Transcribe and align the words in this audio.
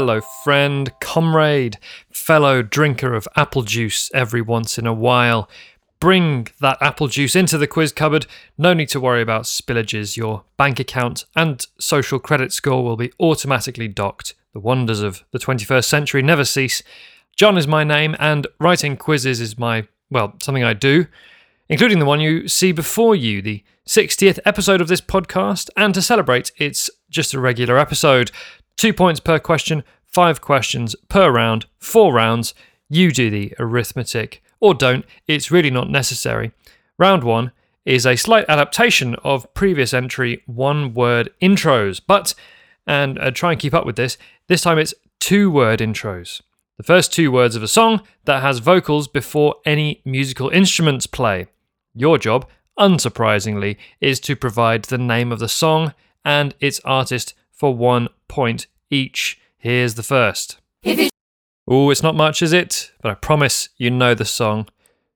Hello, 0.00 0.22
friend, 0.22 0.90
comrade, 0.98 1.76
fellow 2.10 2.62
drinker 2.62 3.12
of 3.12 3.28
apple 3.36 3.60
juice 3.60 4.10
every 4.14 4.40
once 4.40 4.78
in 4.78 4.86
a 4.86 4.94
while. 4.94 5.46
Bring 6.00 6.48
that 6.62 6.78
apple 6.80 7.06
juice 7.08 7.36
into 7.36 7.58
the 7.58 7.66
quiz 7.66 7.92
cupboard. 7.92 8.24
No 8.56 8.72
need 8.72 8.88
to 8.88 8.98
worry 8.98 9.20
about 9.20 9.42
spillages. 9.42 10.16
Your 10.16 10.44
bank 10.56 10.80
account 10.80 11.26
and 11.36 11.66
social 11.78 12.18
credit 12.18 12.50
score 12.54 12.82
will 12.82 12.96
be 12.96 13.12
automatically 13.20 13.88
docked. 13.88 14.32
The 14.54 14.60
wonders 14.60 15.02
of 15.02 15.22
the 15.32 15.38
21st 15.38 15.84
century 15.84 16.22
never 16.22 16.46
cease. 16.46 16.82
John 17.36 17.58
is 17.58 17.66
my 17.68 17.84
name, 17.84 18.16
and 18.18 18.46
writing 18.58 18.96
quizzes 18.96 19.38
is 19.38 19.58
my, 19.58 19.86
well, 20.10 20.32
something 20.40 20.64
I 20.64 20.72
do, 20.72 21.08
including 21.68 21.98
the 21.98 22.06
one 22.06 22.20
you 22.20 22.48
see 22.48 22.72
before 22.72 23.14
you, 23.14 23.42
the 23.42 23.62
60th 23.86 24.38
episode 24.46 24.80
of 24.80 24.88
this 24.88 25.00
podcast. 25.02 25.68
And 25.76 25.92
to 25.92 26.00
celebrate, 26.00 26.52
it's 26.56 26.88
just 27.10 27.34
a 27.34 27.40
regular 27.40 27.76
episode. 27.76 28.30
Two 28.80 28.94
points 28.94 29.20
per 29.20 29.38
question, 29.38 29.84
five 30.06 30.40
questions 30.40 30.96
per 31.10 31.30
round, 31.30 31.66
four 31.76 32.14
rounds. 32.14 32.54
You 32.88 33.12
do 33.12 33.28
the 33.28 33.52
arithmetic, 33.58 34.42
or 34.58 34.72
don't, 34.72 35.04
it's 35.28 35.50
really 35.50 35.70
not 35.70 35.90
necessary. 35.90 36.52
Round 36.96 37.22
one 37.22 37.52
is 37.84 38.06
a 38.06 38.16
slight 38.16 38.46
adaptation 38.48 39.16
of 39.16 39.52
previous 39.52 39.92
entry 39.92 40.42
one 40.46 40.94
word 40.94 41.28
intros, 41.42 42.00
but, 42.06 42.34
and 42.86 43.18
uh, 43.18 43.30
try 43.32 43.50
and 43.52 43.60
keep 43.60 43.74
up 43.74 43.84
with 43.84 43.96
this, 43.96 44.16
this 44.46 44.62
time 44.62 44.78
it's 44.78 44.94
two 45.18 45.50
word 45.50 45.80
intros. 45.80 46.40
The 46.78 46.82
first 46.82 47.12
two 47.12 47.30
words 47.30 47.56
of 47.56 47.62
a 47.62 47.68
song 47.68 48.00
that 48.24 48.40
has 48.40 48.60
vocals 48.60 49.08
before 49.08 49.56
any 49.66 50.00
musical 50.06 50.48
instruments 50.48 51.06
play. 51.06 51.48
Your 51.94 52.16
job, 52.16 52.48
unsurprisingly, 52.78 53.76
is 54.00 54.20
to 54.20 54.34
provide 54.34 54.84
the 54.84 54.96
name 54.96 55.32
of 55.32 55.38
the 55.38 55.50
song 55.50 55.92
and 56.24 56.54
its 56.60 56.80
artist 56.86 57.34
for 57.52 57.74
one 57.74 58.08
point 58.30 58.66
each. 58.88 59.38
Here's 59.58 59.94
the 59.94 60.02
first. 60.02 60.58
Oh, 61.68 61.90
it's 61.90 62.02
not 62.02 62.16
much, 62.16 62.42
is 62.42 62.52
it? 62.52 62.90
But 63.02 63.10
I 63.10 63.14
promise 63.14 63.68
you 63.76 63.90
know 63.90 64.14
the 64.14 64.24
song. 64.24 64.68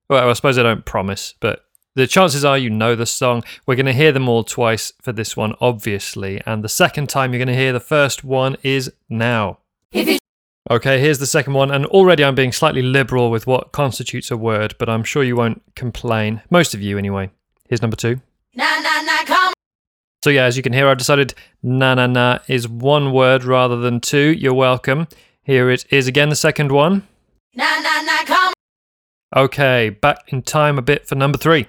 Well, 0.09 0.29
I 0.29 0.33
suppose 0.35 0.59
I 0.59 0.63
don't 0.63 0.85
promise, 0.85 1.35
but 1.41 1.65
the 1.95 2.07
chances 2.07 2.45
are 2.45 2.59
you 2.59 2.71
know 2.71 2.95
the 2.95 3.07
song. 3.07 3.43
We're 3.67 3.77
going 3.77 3.87
to 3.87 3.93
hear 3.93 4.13
them 4.13 4.29
all 4.29 4.45
twice 4.45 4.93
for 5.01 5.13
this 5.13 5.37
one, 5.37 5.55
obviously. 5.61 6.41
And 6.45 6.63
the 6.63 6.69
second 6.69 7.09
time 7.09 7.33
you're 7.33 7.45
going 7.45 7.57
to 7.57 7.63
hear 7.63 7.73
the 7.73 7.81
first 7.81 8.23
one 8.25 8.57
is 8.63 8.93
now. 9.09 9.59
Okay, 10.71 10.99
here's 10.99 11.19
the 11.19 11.27
second 11.27 11.55
one. 11.55 11.71
And 11.71 11.87
already 11.87 12.25
I'm 12.25 12.35
being 12.35 12.53
slightly 12.53 12.83
liberal 12.83 13.31
with 13.31 13.47
what 13.47 13.73
constitutes 13.73 14.31
a 14.31 14.37
word, 14.37 14.75
but 14.79 14.89
I'm 14.89 15.05
sure 15.05 15.23
you 15.23 15.37
won't 15.37 15.63
complain. 15.75 16.43
Most 16.51 16.75
of 16.75 16.83
you, 16.83 16.99
anyway. 16.99 17.31
Here's 17.69 17.83
number 17.83 17.97
two. 17.97 18.21
Na 18.55 18.81
na. 18.81 18.94
So, 20.25 20.31
yeah, 20.31 20.45
as 20.45 20.57
you 20.57 20.63
can 20.63 20.73
hear, 20.73 20.89
I've 20.89 20.97
decided 20.97 21.35
na 21.63 21.93
na 21.93 22.07
na 22.07 22.39
is 22.49 22.67
one 22.67 23.13
word 23.13 23.45
rather 23.45 23.77
than 23.77 24.01
two. 24.01 24.33
You're 24.33 24.55
welcome. 24.55 25.07
Here 25.43 25.69
it 25.69 25.85
is 25.91 26.09
again, 26.09 26.31
the 26.31 26.35
second 26.35 26.73
one. 26.73 27.07
Na 27.55 27.79
na 27.81 28.01
na, 28.01 28.25
come. 28.25 28.55
Okay, 29.37 29.91
back 29.91 30.33
in 30.33 30.41
time 30.41 30.79
a 30.79 30.81
bit 30.81 31.07
for 31.07 31.15
number 31.15 31.37
three. 31.37 31.67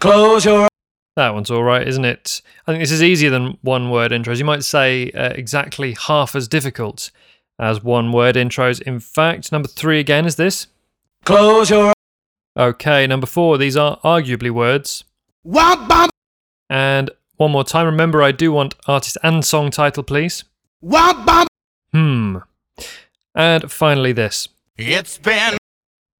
Close 0.00 0.44
your 0.44 0.68
That 1.16 1.32
one's 1.32 1.50
all 1.50 1.64
right, 1.64 1.88
isn't 1.88 2.04
it? 2.04 2.42
I 2.66 2.72
think 2.72 2.82
this 2.82 2.92
is 2.92 3.02
easier 3.02 3.30
than 3.30 3.56
one 3.62 3.88
word 3.88 4.12
intros. 4.12 4.36
You 4.36 4.44
might 4.44 4.64
say 4.64 5.10
uh, 5.12 5.30
exactly 5.30 5.96
half 5.98 6.34
as 6.34 6.46
difficult 6.46 7.10
as 7.58 7.82
one 7.82 8.12
word 8.12 8.36
intros. 8.36 8.82
In 8.82 9.00
fact, 9.00 9.50
number 9.50 9.68
three 9.68 9.98
again 9.98 10.26
is 10.26 10.36
this. 10.36 10.66
close 11.24 11.70
your 11.70 11.94
Okay, 12.54 13.06
number 13.06 13.26
four, 13.26 13.56
these 13.56 13.78
are 13.78 13.98
arguably 14.04 14.50
words. 14.50 15.04
womp 15.46 15.88
bump 15.88 16.10
And 16.68 17.10
one 17.36 17.50
more 17.50 17.64
time, 17.64 17.86
remember 17.86 18.22
I 18.22 18.32
do 18.32 18.52
want 18.52 18.74
artist 18.86 19.18
and 19.22 19.44
song 19.44 19.70
title, 19.70 20.02
please. 20.02 20.44
Hmm. 21.92 22.38
And 23.34 23.70
finally, 23.70 24.12
this. 24.12 24.48
It's 24.76 25.18
been 25.18 25.56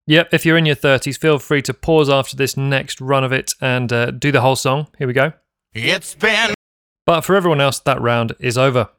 Yep, 0.06 0.28
if 0.32 0.44
you're 0.44 0.58
in 0.58 0.66
your 0.66 0.76
30s, 0.76 1.18
feel 1.18 1.38
free 1.38 1.62
to 1.62 1.72
pause 1.72 2.10
after 2.10 2.36
this 2.36 2.56
next 2.56 3.00
run 3.00 3.24
of 3.24 3.32
it 3.32 3.54
and 3.60 3.90
uh, 3.90 4.10
do 4.10 4.30
the 4.30 4.42
whole 4.42 4.56
song. 4.56 4.88
Here 4.98 5.06
we 5.06 5.14
go. 5.14 5.32
it's 5.72 6.14
been 6.14 6.54
But 7.06 7.22
for 7.22 7.34
everyone 7.34 7.60
else, 7.60 7.78
that 7.80 8.00
round 8.00 8.34
is 8.38 8.58
over. 8.58 8.90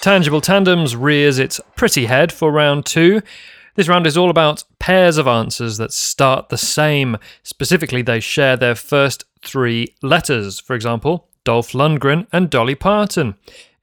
Tangible 0.00 0.40
Tandems 0.40 0.96
rears 0.96 1.38
its 1.38 1.60
pretty 1.76 2.06
head 2.06 2.32
for 2.32 2.50
round 2.50 2.86
two. 2.86 3.20
This 3.74 3.86
round 3.86 4.06
is 4.06 4.16
all 4.16 4.30
about 4.30 4.64
pairs 4.78 5.18
of 5.18 5.28
answers 5.28 5.76
that 5.76 5.92
start 5.92 6.48
the 6.48 6.56
same. 6.56 7.18
Specifically, 7.42 8.00
they 8.00 8.18
share 8.18 8.56
their 8.56 8.74
first 8.74 9.24
three 9.42 9.94
letters. 10.02 10.58
For 10.58 10.74
example, 10.74 11.28
Dolph 11.44 11.72
Lundgren 11.72 12.26
and 12.32 12.48
Dolly 12.48 12.74
Parton. 12.74 13.34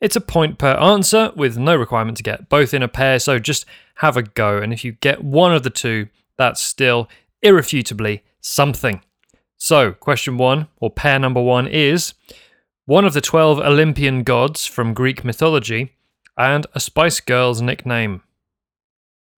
It's 0.01 0.16
a 0.16 0.22
point 0.22 0.57
per 0.57 0.73
answer 0.73 1.31
with 1.35 1.59
no 1.59 1.75
requirement 1.75 2.17
to 2.17 2.23
get 2.23 2.50
both 2.50 2.73
in 2.73 2.81
a 2.81 2.88
pair, 2.88 3.19
so 3.19 3.38
just 3.38 3.67
have 3.97 4.17
a 4.17 4.23
go. 4.23 4.57
And 4.57 4.73
if 4.73 4.83
you 4.83 4.94
get 4.94 5.23
one 5.23 5.53
of 5.53 5.61
the 5.61 5.69
two, 5.69 6.07
that's 6.35 6.61
still 6.61 7.07
irrefutably 7.44 8.23
something. 8.41 9.01
So, 9.57 9.91
question 9.91 10.38
one, 10.38 10.67
or 10.77 10.89
pair 10.89 11.19
number 11.19 11.41
one, 11.44 11.67
is 11.67 12.16
one 12.85 13.06
of 13.06 13.13
the 13.13 13.22
12 13.22 13.59
Olympian 13.59 14.23
gods 14.23 14.66
from 14.66 14.95
Greek 14.95 15.23
mythology 15.23 15.94
and 16.37 16.67
a 16.73 16.79
Spice 16.79 17.19
Girls 17.19 17.61
nickname. 17.61 18.21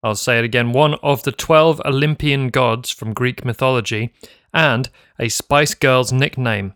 I'll 0.04 0.16
say 0.16 0.40
it 0.40 0.46
again 0.46 0.72
one 0.72 0.96
of 0.96 1.24
the 1.24 1.32
12 1.32 1.82
Olympian 1.86 2.50
gods 2.50 2.92
from 2.92 3.14
Greek 3.14 3.44
mythology 3.44 4.14
and 4.54 4.90
a 5.20 5.30
Spice 5.30 5.74
Girls 5.74 6.12
nickname 6.12 6.74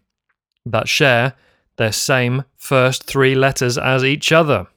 that 0.65 0.87
share 0.87 1.33
their 1.77 1.91
same 1.91 2.43
first 2.55 3.03
three 3.03 3.35
letters 3.35 3.77
as 3.77 4.03
each 4.03 4.31
other. 4.31 4.67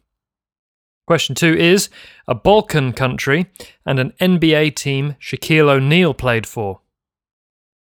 Question 1.06 1.36
two 1.36 1.54
is 1.54 1.88
a 2.26 2.34
Balkan 2.34 2.92
country 2.92 3.46
and 3.84 3.98
an 3.98 4.12
NBA 4.20 4.74
team 4.74 5.14
Shaquille 5.20 5.68
O'Neal 5.68 6.14
played 6.14 6.46
for. 6.46 6.80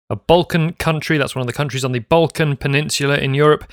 A 0.09 0.15
Balkan 0.15 0.73
country, 0.73 1.17
that's 1.17 1.35
one 1.35 1.41
of 1.41 1.47
the 1.47 1.53
countries 1.53 1.85
on 1.85 1.91
the 1.91 1.99
Balkan 1.99 2.57
Peninsula 2.57 3.17
in 3.17 3.33
Europe, 3.33 3.69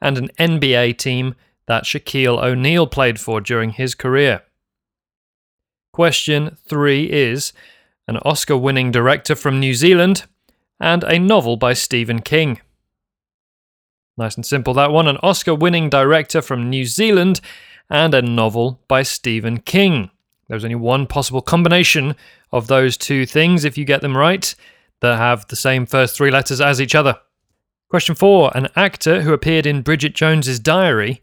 and 0.00 0.18
an 0.18 0.28
NBA 0.38 0.98
team 0.98 1.34
that 1.66 1.84
Shaquille 1.84 2.42
O'Neal 2.42 2.86
played 2.86 3.20
for 3.20 3.40
during 3.40 3.70
his 3.70 3.94
career. 3.94 4.42
Question 5.92 6.56
three 6.66 7.04
is 7.04 7.52
an 8.08 8.18
Oscar 8.18 8.56
winning 8.56 8.90
director 8.90 9.34
from 9.34 9.60
New 9.60 9.74
Zealand 9.74 10.24
and 10.80 11.04
a 11.04 11.18
novel 11.18 11.56
by 11.56 11.72
Stephen 11.72 12.20
King. 12.20 12.60
Nice 14.16 14.36
and 14.36 14.44
simple, 14.44 14.74
that 14.74 14.92
one. 14.92 15.08
An 15.08 15.18
Oscar 15.22 15.54
winning 15.54 15.88
director 15.88 16.42
from 16.42 16.70
New 16.70 16.84
Zealand 16.84 17.40
and 17.90 18.14
a 18.14 18.22
novel 18.22 18.80
by 18.88 19.02
Stephen 19.02 19.58
King. 19.58 20.10
There's 20.48 20.64
only 20.64 20.76
one 20.76 21.06
possible 21.06 21.42
combination 21.42 22.14
of 22.52 22.66
those 22.66 22.96
two 22.96 23.26
things, 23.26 23.64
if 23.64 23.78
you 23.78 23.84
get 23.84 24.02
them 24.02 24.16
right, 24.16 24.54
that 25.00 25.16
have 25.16 25.46
the 25.48 25.56
same 25.56 25.86
first 25.86 26.16
three 26.16 26.30
letters 26.30 26.60
as 26.60 26.80
each 26.80 26.94
other. 26.94 27.18
Question 27.88 28.14
four 28.14 28.50
An 28.54 28.68
actor 28.76 29.22
who 29.22 29.32
appeared 29.32 29.66
in 29.66 29.82
Bridget 29.82 30.14
Jones's 30.14 30.58
Diary 30.58 31.20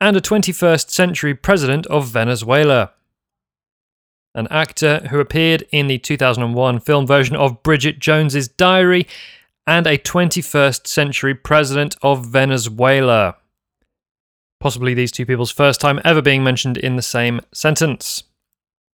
and 0.00 0.16
a 0.16 0.20
21st 0.20 0.90
century 0.90 1.34
president 1.34 1.86
of 1.86 2.08
Venezuela. 2.08 2.92
An 4.34 4.46
actor 4.50 5.06
who 5.10 5.18
appeared 5.18 5.66
in 5.72 5.86
the 5.86 5.98
2001 5.98 6.80
film 6.80 7.06
version 7.06 7.36
of 7.36 7.62
Bridget 7.62 7.98
Jones's 7.98 8.48
Diary 8.48 9.06
and 9.66 9.86
a 9.86 9.98
21st 9.98 10.86
century 10.86 11.34
president 11.34 11.96
of 12.02 12.26
Venezuela. 12.26 13.36
Possibly 14.60 14.94
these 14.94 15.12
two 15.12 15.26
people's 15.26 15.50
first 15.50 15.80
time 15.80 16.00
ever 16.04 16.22
being 16.22 16.44
mentioned 16.44 16.76
in 16.76 16.96
the 16.96 17.02
same 17.02 17.40
sentence. 17.52 18.24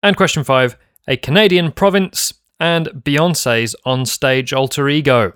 And 0.03 0.17
question 0.17 0.45
five 0.45 0.77
a 1.09 1.17
Canadian 1.17 1.73
province 1.73 2.35
and 2.61 2.89
Beyonce's 2.89 3.75
on-stage 3.85 4.53
alter 4.53 4.89
ego. 4.89 5.33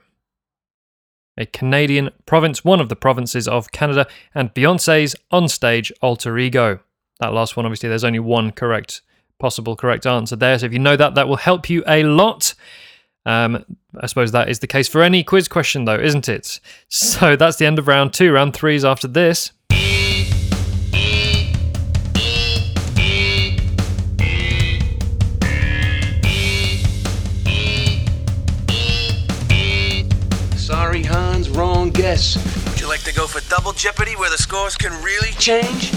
A 1.36 1.46
Canadian 1.46 2.10
province, 2.26 2.64
one 2.64 2.80
of 2.80 2.88
the 2.88 2.96
provinces 2.96 3.48
of 3.48 3.72
Canada, 3.72 4.06
and 4.34 4.54
Beyonce's 4.54 5.16
on-stage 5.30 5.92
alter 6.00 6.38
ego. 6.38 6.80
That 7.20 7.32
last 7.32 7.56
one, 7.56 7.66
obviously, 7.66 7.88
there's 7.88 8.04
only 8.04 8.20
one 8.20 8.52
correct, 8.52 9.02
possible 9.38 9.76
correct 9.76 10.06
answer 10.06 10.36
there. 10.36 10.58
So 10.58 10.66
if 10.66 10.72
you 10.72 10.78
know 10.78 10.96
that, 10.96 11.14
that 11.14 11.28
will 11.28 11.36
help 11.36 11.68
you 11.68 11.82
a 11.86 12.02
lot. 12.04 12.54
Um, 13.26 13.64
I 13.98 14.06
suppose 14.06 14.32
that 14.32 14.48
is 14.48 14.58
the 14.58 14.66
case 14.66 14.88
for 14.88 15.02
any 15.02 15.24
quiz 15.24 15.48
question, 15.48 15.84
though, 15.84 15.98
isn't 15.98 16.28
it? 16.28 16.60
So 16.88 17.36
that's 17.36 17.56
the 17.56 17.66
end 17.66 17.78
of 17.78 17.88
round 17.88 18.12
two. 18.12 18.32
Round 18.32 18.54
three 18.54 18.76
is 18.76 18.84
after 18.84 19.08
this. 19.08 19.52
Wrong 32.14 32.20
guess. 32.20 32.68
Would 32.68 32.80
you 32.80 32.88
like 32.88 33.02
to 33.02 33.12
go 33.12 33.26
for 33.26 33.46
double 33.48 33.72
jeopardy 33.72 34.14
where 34.16 34.30
the 34.30 34.38
scores 34.38 34.76
can 34.76 34.92
really 35.02 35.32
change? 35.32 35.92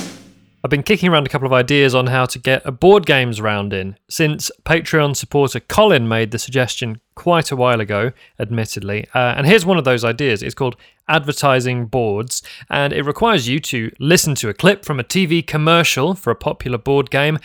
I've 0.64 0.72
been 0.72 0.84
kicking 0.84 1.10
around 1.10 1.28
a 1.28 1.30
couple 1.30 1.46
of 1.46 1.54
ideas 1.54 1.94
on 1.94 2.08
how 2.08 2.26
to 2.26 2.40
get 2.40 2.66
a 2.66 2.72
board 2.72 3.06
games 3.06 3.40
round 3.40 3.72
in 3.72 3.96
since 4.10 4.50
Patreon 4.66 5.16
supporter 5.16 5.60
Colin 5.60 6.08
made 6.08 6.32
the 6.32 6.40
suggestion 6.40 7.00
quite 7.16 7.52
a 7.52 7.56
while 7.56 7.80
ago, 7.80 8.12
admittedly. 8.40 9.08
Uh, 9.14 9.36
and 9.38 9.46
here's 9.46 9.66
one 9.66 9.78
of 9.78 9.86
those 9.86 10.04
ideas 10.04 10.42
it's 10.42 10.56
called 10.56 10.76
advertising 11.08 11.86
boards, 11.86 12.42
and 12.70 12.92
it 12.92 13.04
requires 13.04 13.48
you 13.48 13.60
to 13.60 13.92
listen 14.00 14.34
to 14.36 14.50
a 14.50 14.54
clip 14.54 14.84
from 14.84 15.00
a 15.00 15.04
TV 15.04 15.46
commercial 15.46 16.16
for 16.16 16.32
a 16.32 16.36
popular 16.36 16.80
board 16.80 17.12
game 17.12 17.38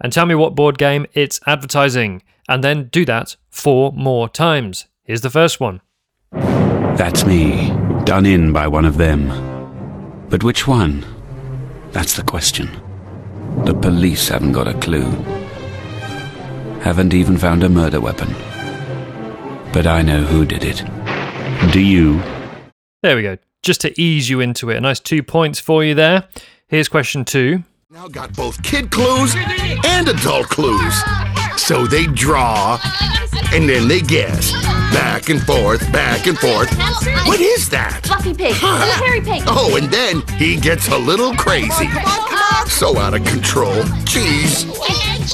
and 0.00 0.12
tell 0.12 0.26
me 0.26 0.34
what 0.34 0.54
board 0.54 0.76
game 0.76 1.06
it's 1.14 1.40
advertising, 1.46 2.22
and 2.48 2.62
then 2.62 2.88
do 2.88 3.04
that 3.06 3.36
four 3.50 3.90
more 3.92 4.28
times. 4.28 4.86
Here's 5.04 5.22
the 5.22 5.30
first 5.30 5.58
one. 5.58 5.80
That's 6.98 7.24
me, 7.24 7.68
done 8.04 8.26
in 8.26 8.52
by 8.52 8.66
one 8.66 8.84
of 8.84 8.96
them. 8.96 9.28
But 10.28 10.42
which 10.42 10.66
one? 10.66 11.06
That's 11.92 12.16
the 12.16 12.24
question. 12.24 12.68
The 13.64 13.72
police 13.72 14.26
haven't 14.28 14.50
got 14.50 14.66
a 14.66 14.74
clue. 14.74 15.08
Haven't 16.80 17.14
even 17.14 17.38
found 17.38 17.62
a 17.62 17.68
murder 17.68 18.00
weapon. 18.00 18.34
But 19.72 19.86
I 19.86 20.02
know 20.02 20.24
who 20.24 20.44
did 20.44 20.64
it. 20.64 20.82
Do 21.72 21.80
you? 21.80 22.20
There 23.04 23.14
we 23.14 23.22
go. 23.22 23.38
Just 23.62 23.80
to 23.82 24.00
ease 24.00 24.28
you 24.28 24.40
into 24.40 24.68
it, 24.70 24.76
a 24.76 24.80
nice 24.80 24.98
two 24.98 25.22
points 25.22 25.60
for 25.60 25.84
you 25.84 25.94
there. 25.94 26.26
Here's 26.66 26.88
question 26.88 27.24
two. 27.24 27.62
Now 27.90 28.08
got 28.08 28.34
both 28.34 28.60
kid 28.64 28.90
clues 28.90 29.36
and 29.84 30.08
adult 30.08 30.48
clues. 30.48 30.94
So 31.56 31.86
they 31.86 32.06
draw 32.06 32.76
and 33.52 33.68
then 33.68 33.88
they 33.88 34.00
guess. 34.00 34.52
Back 34.92 35.28
and 35.28 35.40
forth, 35.42 35.80
back 35.92 36.26
and 36.26 36.38
forth. 36.38 36.70
What 37.26 37.40
is 37.40 37.68
that? 37.70 38.06
Fluffy 38.06 38.34
pig. 38.34 38.52
It's 38.52 38.62
a 38.62 39.04
hairy 39.04 39.20
pig. 39.20 39.42
Oh, 39.46 39.76
and 39.76 39.90
then 39.92 40.22
he 40.38 40.56
gets 40.56 40.88
a 40.88 40.98
little 40.98 41.34
crazy. 41.34 41.88
So 42.68 42.98
out 42.98 43.14
of 43.14 43.24
control. 43.24 43.82
Jeez. 44.04 44.66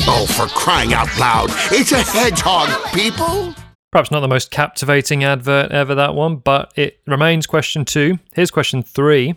Oh, 0.07 0.27
for 0.27 0.47
crying 0.55 0.93
out 0.93 1.09
loud. 1.19 1.51
It's 1.71 1.93
a 1.93 2.03
hedgehog, 2.03 2.69
people. 2.93 3.55
Perhaps 3.93 4.11
not 4.11 4.21
the 4.21 4.29
most 4.29 4.51
captivating 4.51 5.23
advert 5.23 5.71
ever, 5.71 5.95
that 5.95 6.15
one, 6.15 6.37
but 6.37 6.73
it 6.77 6.99
remains 7.07 7.47
question 7.47 7.85
two. 7.85 8.19
Here's 8.35 8.51
question 8.51 8.83
three. 8.83 9.35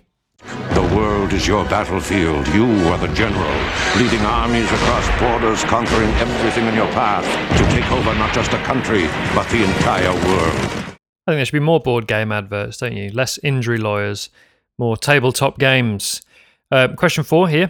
The 0.88 0.96
world 0.96 1.34
is 1.34 1.46
your 1.46 1.66
battlefield. 1.66 2.48
You 2.50 2.66
are 2.88 2.98
the 2.98 3.14
general, 3.14 3.52
leading 3.98 4.22
armies 4.22 4.72
across 4.72 5.20
borders, 5.20 5.64
conquering 5.66 6.10
everything 6.12 6.66
in 6.66 6.76
your 6.76 6.88
path 6.88 7.26
to 7.58 7.64
take 7.76 7.92
over 7.92 8.14
not 8.16 8.34
just 8.34 8.54
a 8.54 8.58
country, 8.64 9.08
but 9.36 9.50
the 9.50 9.64
entire 9.66 10.14
world. 10.14 10.56
I 11.28 11.32
think 11.32 11.40
there 11.40 11.46
should 11.46 11.54
be 11.54 11.60
more 11.60 11.82
board 11.82 12.08
game 12.08 12.32
adverts, 12.32 12.78
don't 12.78 12.96
you? 12.96 13.10
Less 13.12 13.38
injury 13.44 13.78
lawyers, 13.78 14.30
more 14.78 14.96
tabletop 14.96 15.60
games. 15.60 16.22
Uh, 16.72 16.88
question 16.96 17.26
four 17.26 17.50
here. 17.50 17.70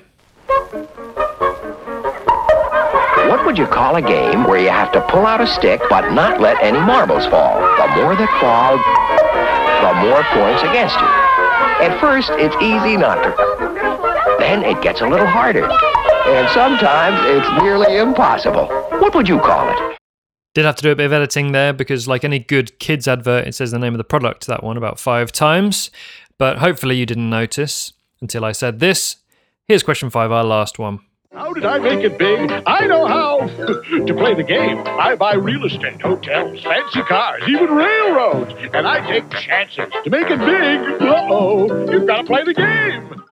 What 3.30 3.46
would 3.48 3.58
you 3.58 3.66
call 3.66 3.96
a 3.96 4.02
game 4.02 4.44
where 4.44 4.62
you 4.62 4.70
have 4.70 4.92
to 4.92 5.02
pull 5.10 5.26
out 5.26 5.42
a 5.42 5.48
stick 5.48 5.82
but 5.90 6.12
not 6.12 6.40
let 6.40 6.62
any 6.62 6.80
marbles 6.80 7.26
fall? 7.26 7.60
The 7.62 7.88
more 7.96 8.16
that 8.16 8.30
fall, 8.40 8.78
the 9.82 9.94
more 10.06 10.24
points 10.36 10.62
against 10.62 11.00
you. 11.00 11.37
At 11.80 12.00
first, 12.02 12.30
it's 12.34 12.56
easy 12.56 12.98
not 12.98 13.22
to. 13.24 14.38
Then 14.40 14.64
it 14.64 14.82
gets 14.82 15.02
a 15.02 15.08
little 15.08 15.28
harder. 15.28 15.64
And 15.64 16.50
sometimes 16.50 17.20
it's 17.24 17.64
nearly 17.64 17.98
impossible. 17.98 18.68
What 19.00 19.14
would 19.16 19.30
you 19.30 19.40
call 19.40 19.70
it? 19.70 19.98
Did 20.56 20.66
have 20.66 20.76
to 20.78 20.82
do 20.82 20.92
a 20.92 20.96
bit 20.96 21.06
of 21.06 21.14
editing 21.14 21.52
there 21.52 21.74
because, 21.74 22.08
like 22.08 22.24
any 22.24 22.40
good 22.40 22.80
kids 22.80 23.08
advert, 23.08 23.48
it 23.48 23.54
says 23.54 23.72
the 23.72 23.78
name 23.80 23.94
of 23.94 24.00
the 24.00 24.04
product, 24.04 24.48
that 24.48 24.64
one, 24.64 24.76
about 24.76 25.00
five 25.00 25.32
times. 25.32 25.92
But 26.40 26.58
hopefully 26.58 26.96
you 26.96 27.06
didn't 27.06 27.30
notice 27.30 27.94
until 28.22 28.44
I 28.44 28.54
said 28.54 28.80
this. 28.80 29.18
Here's 29.68 29.84
question 29.84 30.10
five, 30.10 30.32
our 30.32 30.44
last 30.44 30.80
one. 30.80 31.00
How 31.38 31.54
did 31.54 31.66
I 31.66 31.78
make 31.78 32.04
it 32.04 32.18
big? 32.18 32.52
I 32.66 32.88
know 32.88 33.06
how 33.06 33.42
to 33.48 34.14
play 34.16 34.34
the 34.34 34.42
game. 34.42 34.82
I 34.88 35.16
buy 35.16 35.36
real 35.36 35.66
estate, 35.66 36.02
hotels, 36.02 36.64
fancy 36.64 37.04
cars, 37.04 37.44
even 37.48 37.70
railroads, 37.70 38.56
and 38.74 38.88
I 38.88 39.06
take 39.06 39.30
chances 39.30 39.86
to 40.04 40.10
make 40.10 40.32
it 40.32 40.40
big. 40.40 41.00
Uh 41.00 41.28
oh, 41.30 41.92
you've 41.92 42.08
got 42.08 42.22
to 42.22 42.24
play 42.24 42.44
the 42.44 42.56
game. 42.56 43.24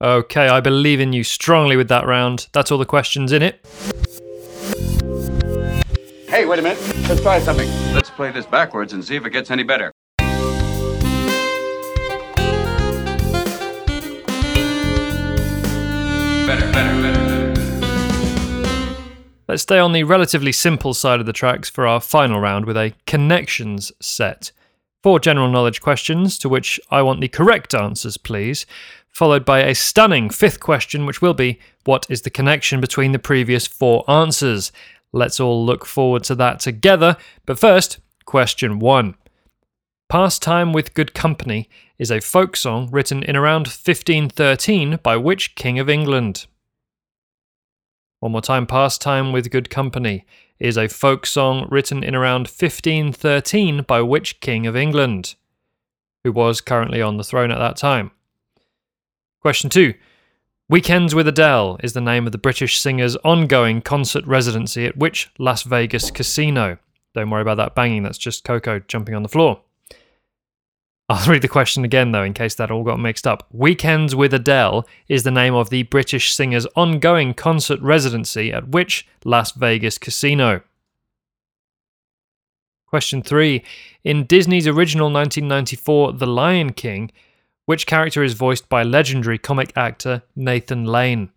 Okay, 0.00 0.46
I 0.46 0.60
believe 0.60 1.00
in 1.00 1.12
you 1.12 1.24
strongly 1.24 1.76
with 1.76 1.88
that 1.88 2.06
round. 2.06 2.46
That's 2.52 2.70
all 2.70 2.78
the 2.78 2.86
questions 2.86 3.32
in 3.32 3.42
it. 3.42 3.66
Hey, 6.28 6.46
wait 6.46 6.60
a 6.60 6.62
minute. 6.62 6.78
Let's 7.08 7.22
try 7.22 7.40
something. 7.40 7.68
Let's 7.92 8.10
play 8.10 8.30
this 8.30 8.46
backwards 8.46 8.92
and 8.92 9.04
see 9.04 9.16
if 9.16 9.26
it 9.26 9.30
gets 9.30 9.50
any 9.50 9.64
better. 9.64 9.90
Better, 16.46 16.72
better, 16.72 17.02
better, 17.02 17.02
better. 17.02 17.27
Let's 19.48 19.62
stay 19.62 19.78
on 19.78 19.92
the 19.92 20.04
relatively 20.04 20.52
simple 20.52 20.92
side 20.92 21.20
of 21.20 21.26
the 21.26 21.32
tracks 21.32 21.70
for 21.70 21.86
our 21.86 22.00
final 22.00 22.38
round 22.38 22.66
with 22.66 22.76
a 22.76 22.92
connections 23.06 23.90
set. 23.98 24.52
Four 25.02 25.20
general 25.20 25.50
knowledge 25.50 25.80
questions 25.80 26.38
to 26.40 26.50
which 26.50 26.78
I 26.90 27.00
want 27.00 27.22
the 27.22 27.28
correct 27.28 27.74
answers, 27.74 28.18
please, 28.18 28.66
followed 29.08 29.46
by 29.46 29.60
a 29.60 29.74
stunning 29.74 30.28
fifth 30.28 30.60
question, 30.60 31.06
which 31.06 31.22
will 31.22 31.32
be 31.32 31.58
what 31.84 32.04
is 32.10 32.22
the 32.22 32.30
connection 32.30 32.78
between 32.78 33.12
the 33.12 33.18
previous 33.18 33.66
four 33.66 34.04
answers? 34.06 34.70
Let's 35.12 35.40
all 35.40 35.64
look 35.64 35.86
forward 35.86 36.24
to 36.24 36.34
that 36.34 36.60
together. 36.60 37.16
But 37.46 37.58
first, 37.58 38.00
question 38.26 38.78
one. 38.78 39.14
Pastime 40.10 40.74
with 40.74 40.92
Good 40.92 41.14
Company 41.14 41.70
is 41.98 42.10
a 42.10 42.20
folk 42.20 42.54
song 42.54 42.90
written 42.90 43.22
in 43.22 43.34
around 43.34 43.66
1513 43.66 44.98
by 45.02 45.16
which 45.16 45.54
King 45.54 45.78
of 45.78 45.88
England? 45.88 46.44
One 48.20 48.32
more 48.32 48.42
time, 48.42 48.66
Pastime 48.66 49.30
with 49.30 49.50
Good 49.50 49.70
Company 49.70 50.26
is 50.58 50.76
a 50.76 50.88
folk 50.88 51.24
song 51.24 51.68
written 51.70 52.02
in 52.02 52.16
around 52.16 52.48
1513 52.48 53.82
by 53.82 54.00
which 54.00 54.40
King 54.40 54.66
of 54.66 54.74
England? 54.74 55.36
Who 56.24 56.32
was 56.32 56.60
currently 56.60 57.00
on 57.00 57.16
the 57.16 57.22
throne 57.22 57.52
at 57.52 57.58
that 57.58 57.76
time? 57.76 58.10
Question 59.40 59.70
two. 59.70 59.94
Weekends 60.68 61.14
with 61.14 61.28
Adele 61.28 61.78
is 61.82 61.92
the 61.92 62.00
name 62.00 62.26
of 62.26 62.32
the 62.32 62.38
British 62.38 62.80
singer's 62.80 63.14
ongoing 63.18 63.80
concert 63.80 64.26
residency 64.26 64.84
at 64.84 64.96
which 64.96 65.30
Las 65.38 65.62
Vegas 65.62 66.10
casino? 66.10 66.78
Don't 67.14 67.30
worry 67.30 67.42
about 67.42 67.56
that 67.58 67.76
banging, 67.76 68.02
that's 68.02 68.18
just 68.18 68.42
Coco 68.42 68.80
jumping 68.80 69.14
on 69.14 69.22
the 69.22 69.28
floor. 69.28 69.62
I'll 71.10 71.26
read 71.30 71.40
the 71.40 71.48
question 71.48 71.84
again, 71.84 72.12
though, 72.12 72.22
in 72.22 72.34
case 72.34 72.54
that 72.56 72.70
all 72.70 72.84
got 72.84 73.00
mixed 73.00 73.26
up. 73.26 73.46
Weekends 73.50 74.14
with 74.14 74.34
Adele 74.34 74.86
is 75.08 75.22
the 75.22 75.30
name 75.30 75.54
of 75.54 75.70
the 75.70 75.84
British 75.84 76.34
singer's 76.34 76.66
ongoing 76.76 77.32
concert 77.32 77.80
residency 77.80 78.52
at 78.52 78.68
which 78.68 79.08
Las 79.24 79.52
Vegas 79.52 79.96
casino? 79.96 80.60
Question 82.86 83.22
three. 83.22 83.64
In 84.04 84.24
Disney's 84.24 84.66
original 84.66 85.10
1994 85.10 86.12
The 86.12 86.26
Lion 86.26 86.72
King, 86.74 87.10
which 87.64 87.86
character 87.86 88.22
is 88.22 88.34
voiced 88.34 88.68
by 88.68 88.82
legendary 88.82 89.38
comic 89.38 89.72
actor 89.74 90.22
Nathan 90.36 90.84
Lane? 90.84 91.30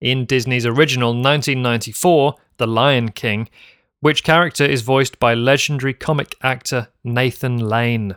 In 0.00 0.24
Disney's 0.24 0.64
original 0.64 1.10
1994 1.10 2.34
The 2.56 2.66
Lion 2.66 3.10
King, 3.10 3.50
which 4.00 4.24
character 4.24 4.64
is 4.64 4.82
voiced 4.82 5.18
by 5.18 5.34
legendary 5.34 5.94
comic 5.94 6.34
actor 6.42 6.88
Nathan 7.02 7.58
Lane? 7.58 8.16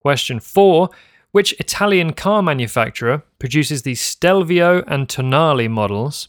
Question 0.00 0.40
4. 0.40 0.90
Which 1.32 1.58
Italian 1.58 2.12
car 2.12 2.42
manufacturer 2.42 3.24
produces 3.38 3.82
the 3.82 3.96
Stelvio 3.96 4.84
and 4.86 5.08
Tonale 5.08 5.68
models? 5.68 6.28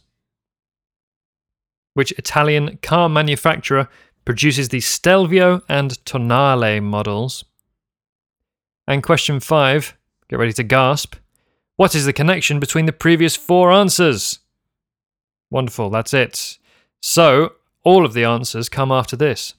Which 1.93 2.11
Italian 2.13 2.77
car 2.81 3.07
manufacturer 3.07 3.87
produces 4.25 4.69
the 4.69 4.79
Stelvio 4.79 5.61
and 5.69 6.03
Tonale 6.05 6.81
models? 6.81 7.45
And 8.87 9.03
question 9.03 9.39
5. 9.39 9.95
Get 10.29 10.39
ready 10.39 10.53
to 10.53 10.63
gasp. 10.63 11.15
What 11.75 11.93
is 11.93 12.05
the 12.05 12.13
connection 12.13 12.59
between 12.59 12.85
the 12.85 12.93
previous 12.93 13.35
four 13.35 13.71
answers? 13.71 14.39
Wonderful, 15.51 15.89
that's 15.89 16.13
it. 16.13 16.57
So, 17.07 17.53
all 17.83 18.03
of 18.03 18.13
the 18.13 18.23
answers 18.23 18.67
come 18.67 18.91
after 18.91 19.15
this. 19.15 19.53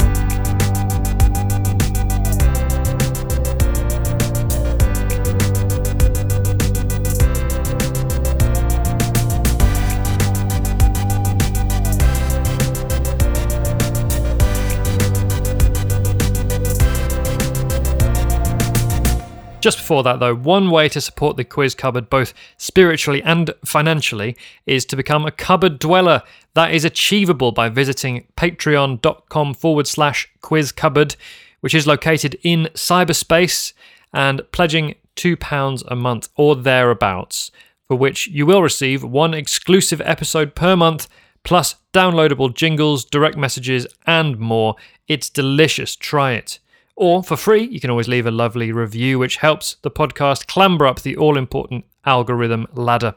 Just 19.61 19.79
before 19.79 20.03
that, 20.05 20.21
though, 20.21 20.35
one 20.35 20.71
way 20.71 20.89
to 20.91 21.01
support 21.01 21.37
the 21.37 21.45
quiz 21.45 21.75
cupboard, 21.75 22.09
both 22.09 22.35
spiritually 22.57 23.23
and 23.23 23.53
financially, 23.65 24.37
is 24.65 24.85
to 24.87 24.97
become 24.97 25.25
a 25.25 25.33
cupboard 25.33 25.79
dweller. 25.79 26.23
That 26.55 26.73
is 26.73 26.85
achievable 26.85 27.53
by 27.53 27.69
visiting 27.69 28.27
patreon.com 28.37 29.55
forward 29.55 29.87
slash 29.87 30.29
quiz 30.41 30.73
cupboard, 30.73 31.17
which 31.61 31.75
is 31.75 31.87
located 31.87 32.39
in 32.43 32.69
cyberspace, 32.75 33.73
and 34.13 34.43
pledging 34.53 34.95
£2 35.17 35.83
a 35.89 35.97
month 35.97 36.29
or 36.37 36.55
thereabouts, 36.55 37.51
for 37.89 37.97
which 37.97 38.29
you 38.29 38.47
will 38.47 38.63
receive 38.63 39.03
one 39.03 39.35
exclusive 39.35 40.01
episode 40.03 40.55
per 40.55 40.77
month, 40.77 41.09
plus 41.43 41.77
downloadable 41.93 42.55
jingles, 42.55 43.05
direct 43.05 43.37
messages, 43.37 43.87
and 44.07 44.39
more. 44.39 44.77
It's 45.09 45.31
delicious. 45.31 45.97
Try 45.97 46.33
it. 46.33 46.59
Or 46.97 47.23
for 47.23 47.37
free, 47.37 47.65
you 47.65 47.79
can 47.79 47.91
always 47.91 48.09
leave 48.09 48.27
a 48.27 48.31
lovely 48.31 48.73
review, 48.73 49.19
which 49.19 49.37
helps 49.37 49.77
the 49.83 49.91
podcast 49.91 50.47
clamber 50.47 50.87
up 50.87 51.03
the 51.03 51.17
all 51.17 51.37
important 51.37 51.85
algorithm 52.07 52.67
ladder. 52.73 53.15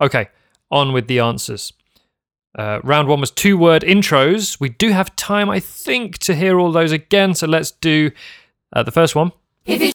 Okay, 0.00 0.28
on 0.70 0.92
with 0.94 1.06
the 1.06 1.18
answers. 1.18 1.72
Uh, 2.58 2.80
round 2.82 3.08
one 3.08 3.20
was 3.20 3.30
two 3.30 3.58
word 3.58 3.82
intros. 3.82 4.58
We 4.58 4.70
do 4.70 4.90
have 4.90 5.14
time, 5.16 5.50
I 5.50 5.60
think, 5.60 6.18
to 6.18 6.34
hear 6.34 6.58
all 6.58 6.72
those 6.72 6.92
again. 6.92 7.34
So 7.34 7.46
let's 7.46 7.70
do 7.70 8.10
uh, 8.72 8.82
the 8.82 8.90
first 8.90 9.14
one. 9.14 9.32
If 9.66 9.82
you, 9.82 9.92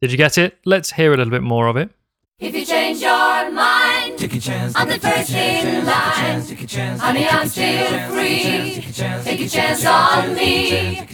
Did 0.00 0.12
you 0.12 0.16
get 0.16 0.38
it? 0.38 0.56
Let's 0.64 0.92
hear 0.92 1.12
a 1.12 1.16
little 1.16 1.30
bit 1.32 1.42
more 1.42 1.66
of 1.66 1.76
it. 1.76 1.90
if 2.38 2.54
you 2.54 2.64
change 2.64 3.00
your 3.02 3.50
mind, 3.50 3.79
take 4.20 4.34
a 4.34 4.40
chance. 4.40 4.74
I'm 4.76 4.88
the 4.88 4.98
first 4.98 5.32
in 5.32 5.84
line. 5.86 6.98
Honey, 6.98 7.26
I'm 7.26 7.48
still 7.48 8.10
free. 8.10 8.82
Take 9.24 9.40
a 9.40 9.48
chance 9.48 9.86
on 9.86 10.34
me. 10.34 11.06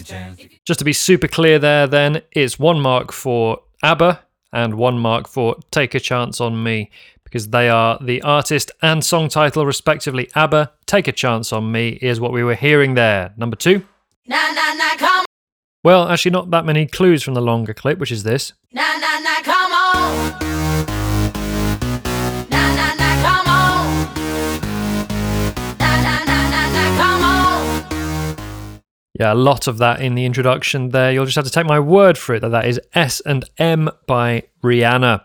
Just 0.65 0.81
to 0.81 0.85
be 0.85 0.93
super 0.93 1.29
clear 1.29 1.59
there, 1.59 1.87
then, 1.87 2.23
it's 2.33 2.59
one 2.59 2.81
mark 2.81 3.13
for 3.13 3.61
ABBA 3.83 4.21
and 4.53 4.75
one 4.75 4.99
mark 4.99 5.29
for 5.29 5.57
Take 5.71 5.95
a 5.95 6.01
Chance 6.01 6.41
on 6.41 6.63
Me, 6.63 6.91
because 7.23 7.49
they 7.49 7.69
are 7.69 7.99
the 8.03 8.21
artist 8.23 8.73
and 8.83 9.05
song 9.05 9.29
title, 9.29 9.65
respectively. 9.65 10.29
ABBA, 10.35 10.73
Take 10.87 11.07
a 11.07 11.13
Chance 11.13 11.53
on 11.53 11.71
Me 11.71 11.91
is 12.03 12.21
what 12.21 12.33
we 12.33 12.43
were 12.43 12.55
hearing 12.55 12.95
there. 12.95 13.33
Number 13.37 13.57
two. 13.57 13.85
Na 14.27 14.51
na 14.53 14.75
na, 14.75 14.97
come 14.97 15.25
Well, 15.85 16.09
actually, 16.09 16.33
not 16.33 16.51
that 16.51 16.65
many 16.65 16.87
clues 16.87 17.23
from 17.23 17.35
the 17.35 17.43
longer 17.43 17.75
clip, 17.75 17.99
which 17.99 18.11
is 18.11 18.25
this. 18.25 18.53
Na 18.73 18.83
na 18.99 19.21
na, 19.21 19.43
come 19.43 19.73
on. 19.73 20.56
Yeah, 29.19 29.33
a 29.33 29.35
lot 29.35 29.67
of 29.67 29.79
that 29.79 30.01
in 30.03 30.15
the 30.15 30.25
introduction 30.27 30.91
there. 30.91 31.11
You'll 31.11 31.25
just 31.25 31.37
have 31.37 31.45
to 31.47 31.51
take 31.51 31.65
my 31.67 31.81
word 31.81 32.19
for 32.19 32.35
it 32.35 32.41
that 32.41 32.51
that 32.51 32.67
is 32.67 32.79
S 32.95 33.21
and 33.21 33.45
M 33.57 33.89
by 34.07 34.43
Rihanna. 34.63 35.23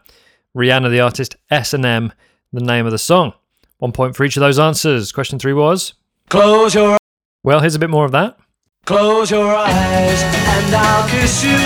Rihanna, 0.56 0.90
the 0.90 1.02
artist, 1.02 1.36
S 1.50 1.74
and 1.74 1.86
M, 1.86 2.14
the 2.54 2.62
name 2.62 2.86
of 2.86 2.92
the 2.94 2.98
song. 2.98 3.34
One 3.80 3.92
point 3.92 4.16
for 4.16 4.24
each 4.24 4.38
of 4.38 4.42
those 4.42 4.60
answers. 4.60 5.12
Question 5.12 5.40
three 5.40 5.54
was. 5.54 5.94
Close 6.30 6.74
your 6.76 6.98
Well, 7.44 7.60
here's 7.60 7.76
a 7.76 7.80
bit 7.80 7.90
more 7.90 8.06
of 8.06 8.12
that. 8.14 8.38
close 8.86 9.30
your 9.30 9.54
eyes 9.56 10.22
and 10.24 10.76
I'll 10.76 11.10
kiss 11.10 11.44
you. 11.44 11.58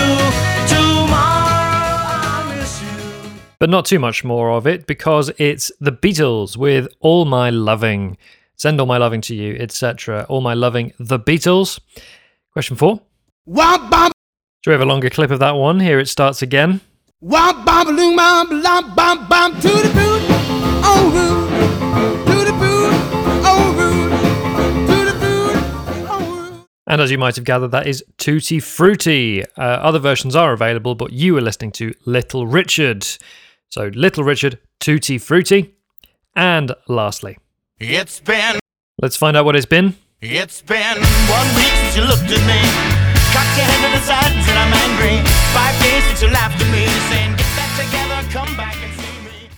Tomorrow 0.66 1.96
I'll 2.42 2.56
miss 2.56 2.82
you. 2.82 3.30
But 3.60 3.70
not 3.70 3.84
too 3.84 3.98
much 4.00 4.24
more 4.24 4.50
of 4.50 4.66
it 4.66 4.86
because 4.86 5.30
it's 5.38 5.70
the 5.80 5.92
Beatles 5.92 6.56
with 6.56 6.88
All 7.00 7.24
My 7.24 7.50
Loving. 7.50 8.16
Send 8.56 8.80
all 8.80 8.86
my 8.86 8.96
loving 8.98 9.20
to 9.22 9.34
you, 9.34 9.54
etc. 9.60 10.24
All 10.28 10.40
my 10.40 10.54
loving, 10.54 10.92
the 10.98 11.18
Beatles. 11.18 11.78
Question 12.52 12.76
four. 12.76 13.00
Womp 13.46 13.90
bomb, 13.90 14.12
Do 14.62 14.70
we 14.70 14.72
have 14.72 14.80
a 14.80 14.86
longer 14.86 15.10
clip 15.10 15.30
of 15.30 15.40
that 15.40 15.52
one? 15.52 15.78
Here 15.78 16.00
it 16.00 16.08
starts 16.08 16.40
again. 16.42 16.80
womp 17.22 17.64
bomb, 17.66 17.88
loom 17.88 18.16
bomb, 18.16 18.48
lomp 18.62 18.94
bomb 18.96 19.28
bomb, 19.28 19.52
to 19.60 19.68
the 19.68 19.92
boot, 19.94 20.22
oh 20.82 21.10
root, 21.14 22.26
to 22.26 22.44
the 22.44 22.52
boot, 22.52 22.92
oh 23.44 23.74
root, 23.78 24.10
to 24.88 25.04
the 25.04 25.18
boot, 25.20 26.06
oh 26.10 26.50
root. 26.50 26.66
And 26.86 27.00
as 27.02 27.10
you 27.10 27.18
might 27.18 27.36
have 27.36 27.44
gathered, 27.44 27.72
that 27.72 27.86
is 27.86 28.02
Tutti 28.16 28.58
Frutti. 28.58 29.44
Uh, 29.56 29.60
other 29.60 29.98
versions 29.98 30.34
are 30.34 30.52
available, 30.54 30.94
but 30.94 31.12
you 31.12 31.36
are 31.36 31.42
listening 31.42 31.72
to 31.72 31.94
Little 32.06 32.46
Richard. 32.46 33.06
So, 33.68 33.90
Little 33.94 34.24
Richard, 34.24 34.58
Tutti 34.80 35.18
Frutti. 35.18 35.74
And 36.34 36.72
lastly, 36.88 37.38
It's 37.78 38.20
been, 38.20 38.58
let's 39.02 39.16
find 39.16 39.36
out 39.36 39.44
what 39.44 39.54
it's 39.54 39.66
been. 39.66 39.96
it's 40.22 40.62
been 40.62 40.96
one 40.96 41.48
week 41.54 41.68
since 41.76 41.94
you 41.94 42.04
looked 42.04 42.24
at 42.24 42.40
me. 42.48 42.62
Cocked 43.36 43.52
your 43.54 43.66
head 43.66 43.84
to 43.84 43.98
the 43.98 44.02
side 44.02 44.32
and 44.32 44.42
said 44.46 44.56
I'm 44.56 44.72
angry. 44.72 45.20
Five 45.52 45.78
days 45.82 46.02
since 46.04 46.22
you 46.22 46.28
laughed 46.28 46.58
at 46.58 46.72
me, 46.72 46.86
saying 47.10 47.36
get 47.36 47.54
back 47.54 47.76
together, 47.76 48.32
come 48.32 48.56
back 48.56 48.76
and 48.82 48.92
see 48.94 49.24
me. 49.26 49.50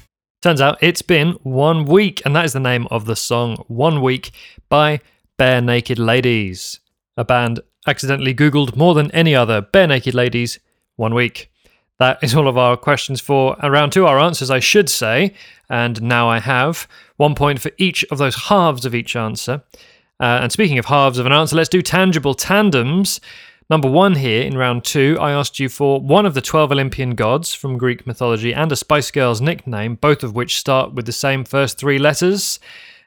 Turns 0.42 0.60
out 0.60 0.78
it's 0.80 1.00
been 1.00 1.34
one 1.44 1.84
week, 1.84 2.20
and 2.24 2.34
that 2.34 2.44
is 2.44 2.54
the 2.54 2.58
name 2.58 2.88
of 2.90 3.04
the 3.04 3.14
song 3.14 3.64
One 3.68 4.02
Week 4.02 4.32
by 4.68 5.00
Barenaked 5.38 6.04
Ladies, 6.04 6.80
a 7.16 7.24
band 7.24 7.60
accidentally 7.86 8.34
Googled 8.34 8.74
more 8.74 8.94
than 8.94 9.12
any 9.12 9.36
other 9.36 9.62
Barenaked 9.62 10.12
Ladies 10.12 10.58
One 10.96 11.14
Week. 11.14 11.52
That 11.98 12.18
is 12.22 12.34
all 12.34 12.46
of 12.46 12.56
our 12.56 12.76
questions 12.76 13.20
for 13.20 13.56
round 13.62 13.92
two, 13.92 14.06
our 14.06 14.18
answers, 14.18 14.50
I 14.50 14.60
should 14.60 14.88
say. 14.88 15.34
And 15.68 16.00
now 16.00 16.28
I 16.28 16.38
have 16.38 16.86
one 17.16 17.34
point 17.34 17.60
for 17.60 17.72
each 17.76 18.04
of 18.10 18.18
those 18.18 18.36
halves 18.44 18.84
of 18.84 18.94
each 18.94 19.16
answer. 19.16 19.62
Uh, 20.20 20.40
and 20.42 20.52
speaking 20.52 20.78
of 20.78 20.86
halves 20.86 21.18
of 21.18 21.26
an 21.26 21.32
answer, 21.32 21.56
let's 21.56 21.68
do 21.68 21.82
tangible 21.82 22.34
tandems. 22.34 23.20
Number 23.70 23.90
one 23.90 24.14
here 24.14 24.42
in 24.42 24.56
round 24.56 24.84
two, 24.84 25.18
I 25.20 25.32
asked 25.32 25.58
you 25.60 25.68
for 25.68 26.00
one 26.00 26.24
of 26.24 26.34
the 26.34 26.40
12 26.40 26.72
Olympian 26.72 27.14
gods 27.14 27.52
from 27.52 27.76
Greek 27.76 28.06
mythology 28.06 28.54
and 28.54 28.72
a 28.72 28.76
Spice 28.76 29.10
Girls 29.10 29.40
nickname, 29.40 29.96
both 29.96 30.24
of 30.24 30.34
which 30.34 30.58
start 30.58 30.94
with 30.94 31.04
the 31.04 31.12
same 31.12 31.44
first 31.44 31.78
three 31.78 31.98
letters. 31.98 32.58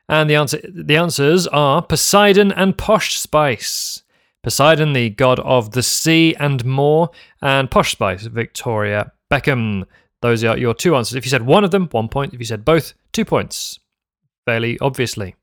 And 0.07 0.29
the 0.29 0.36
answer 0.36 0.60
the 0.63 0.98
answers 0.98 1.48
are 1.48 1.81
Poseidon 1.81 2.51
and 2.51 2.77
Posh 2.77 3.17
Spice. 3.17 4.00
Poseidon, 4.43 4.93
the 4.93 5.10
god 5.10 5.39
of 5.41 5.71
the 5.71 5.83
sea 5.83 6.36
and 6.39 6.65
more, 6.65 7.12
and 7.41 7.69
Posh 7.69 7.91
Spice, 7.91 8.24
Victoria 8.24 9.12
Beckham. 9.31 9.86
Those 10.21 10.43
are 10.43 10.57
your 10.57 10.74
two 10.74 10.95
answers. 10.95 11.15
If 11.15 11.25
you 11.25 11.29
said 11.29 11.45
one 11.45 11.63
of 11.63 11.71
them, 11.71 11.88
one 11.91 12.10
point. 12.10 12.33
If 12.33 12.39
you 12.39 12.45
said 12.45 12.65
both, 12.65 12.93
two 13.12 13.25
points. 13.25 13.79
Fairly 14.45 14.77
obviously. 14.79 15.36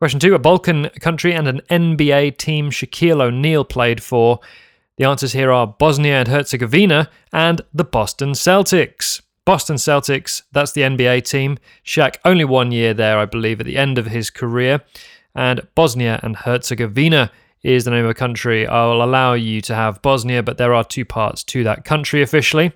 Question 0.00 0.20
two 0.20 0.34
A 0.34 0.38
Balkan 0.38 0.88
country 1.00 1.34
and 1.34 1.46
an 1.46 1.60
NBA 1.70 2.38
team 2.38 2.70
Shaquille 2.70 3.20
O'Neal 3.22 3.64
played 3.64 4.02
for. 4.02 4.40
The 4.96 5.04
answers 5.04 5.32
here 5.32 5.50
are 5.50 5.66
Bosnia 5.66 6.20
and 6.20 6.28
Herzegovina 6.28 7.10
and 7.32 7.62
the 7.72 7.84
Boston 7.84 8.32
Celtics. 8.32 9.22
Boston 9.46 9.76
Celtics, 9.76 10.42
that's 10.52 10.72
the 10.72 10.82
NBA 10.82 11.24
team. 11.24 11.58
Shaq 11.84 12.16
only 12.24 12.44
one 12.44 12.72
year 12.72 12.94
there, 12.94 13.18
I 13.18 13.24
believe, 13.24 13.60
at 13.60 13.66
the 13.66 13.76
end 13.76 13.98
of 13.98 14.06
his 14.06 14.30
career. 14.30 14.82
And 15.34 15.66
Bosnia 15.74 16.20
and 16.22 16.36
Herzegovina 16.36 17.30
is 17.62 17.84
the 17.84 17.90
name 17.90 18.04
of 18.04 18.10
a 18.10 18.14
country. 18.14 18.66
I 18.66 18.86
will 18.86 19.02
allow 19.02 19.34
you 19.34 19.60
to 19.62 19.74
have 19.74 20.02
Bosnia, 20.02 20.42
but 20.42 20.58
there 20.58 20.74
are 20.74 20.84
two 20.84 21.04
parts 21.04 21.44
to 21.44 21.64
that 21.64 21.84
country 21.84 22.22
officially. 22.22 22.72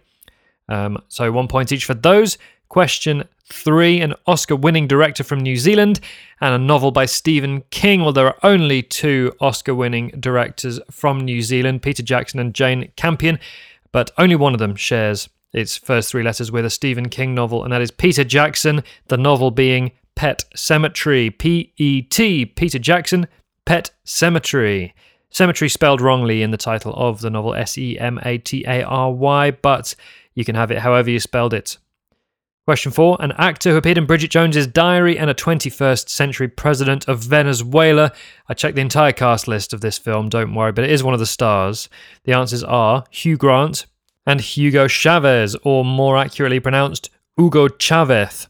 Um, 0.68 1.02
so 1.08 1.30
one 1.32 1.48
point 1.48 1.72
each 1.72 1.84
for 1.84 1.94
those. 1.94 2.38
Question 2.68 3.24
three 3.46 4.00
An 4.00 4.14
Oscar 4.26 4.56
winning 4.56 4.86
director 4.86 5.22
from 5.22 5.40
New 5.40 5.56
Zealand 5.56 6.00
and 6.40 6.54
a 6.54 6.58
novel 6.58 6.90
by 6.90 7.06
Stephen 7.06 7.62
King. 7.70 8.02
Well, 8.02 8.12
there 8.12 8.26
are 8.26 8.38
only 8.42 8.82
two 8.82 9.32
Oscar 9.40 9.74
winning 9.74 10.08
directors 10.18 10.80
from 10.90 11.20
New 11.20 11.42
Zealand 11.42 11.82
Peter 11.82 12.02
Jackson 12.02 12.40
and 12.40 12.54
Jane 12.54 12.90
Campion, 12.96 13.38
but 13.92 14.10
only 14.18 14.36
one 14.36 14.54
of 14.54 14.58
them 14.58 14.74
shares 14.74 15.28
its 15.52 15.76
first 15.76 16.10
three 16.10 16.22
letters 16.22 16.50
with 16.50 16.64
a 16.64 16.70
Stephen 16.70 17.08
King 17.08 17.34
novel, 17.34 17.62
and 17.62 17.72
that 17.72 17.82
is 17.82 17.90
Peter 17.90 18.24
Jackson, 18.24 18.82
the 19.06 19.16
novel 19.16 19.50
being 19.50 19.92
Pet 20.16 20.44
Sematary. 20.56 21.36
P 21.36 21.72
E 21.76 22.02
T, 22.02 22.44
Peter 22.44 22.78
Jackson, 22.78 23.26
Pet 23.66 23.90
Sematary. 24.04 24.92
Cemetery 25.30 25.68
spelled 25.68 26.00
wrongly 26.00 26.42
in 26.42 26.50
the 26.50 26.56
title 26.56 26.92
of 26.94 27.20
the 27.20 27.30
novel 27.30 27.54
S 27.54 27.76
E 27.76 27.98
M 27.98 28.20
A 28.22 28.38
T 28.38 28.64
A 28.66 28.82
R 28.82 29.12
Y, 29.12 29.50
but 29.50 29.94
you 30.34 30.44
can 30.44 30.54
have 30.54 30.70
it 30.70 30.78
however 30.78 31.10
you 31.10 31.18
spelled 31.18 31.54
it. 31.54 31.78
Question 32.66 32.92
four 32.92 33.16
An 33.20 33.32
actor 33.32 33.72
who 33.72 33.76
appeared 33.76 33.98
in 33.98 34.06
Bridget 34.06 34.30
Jones's 34.30 34.66
Diary 34.66 35.18
and 35.18 35.28
a 35.28 35.34
21st 35.34 36.08
century 36.08 36.48
president 36.48 37.06
of 37.08 37.20
Venezuela. 37.20 38.12
I 38.48 38.54
checked 38.54 38.76
the 38.76 38.80
entire 38.80 39.12
cast 39.12 39.48
list 39.48 39.72
of 39.72 39.80
this 39.80 39.98
film, 39.98 40.28
don't 40.28 40.54
worry, 40.54 40.72
but 40.72 40.84
it 40.84 40.90
is 40.90 41.02
one 41.02 41.14
of 41.14 41.20
the 41.20 41.26
stars. 41.26 41.88
The 42.24 42.32
answers 42.32 42.64
are 42.64 43.04
Hugh 43.10 43.36
Grant 43.36 43.86
and 44.26 44.40
Hugo 44.40 44.88
Chavez, 44.88 45.56
or 45.62 45.84
more 45.84 46.16
accurately 46.16 46.60
pronounced, 46.60 47.10
Hugo 47.36 47.68
Chavez, 47.68 48.48